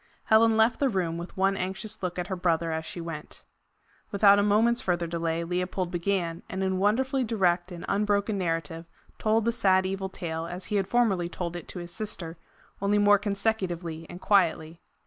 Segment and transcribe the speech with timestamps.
[0.23, 3.45] Helen left the room, with one anxious look at her brother as she went.
[4.09, 8.87] Without a moment's further delay, Leopold began, and in wonderfully direct and unbroken narrative,
[9.19, 12.35] told the sad evil tale as he had formerly told it to his sister,
[12.81, 14.81] only more consecutively and quietly.